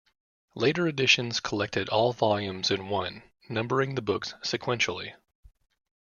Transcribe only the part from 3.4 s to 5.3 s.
numbering the books sequentially.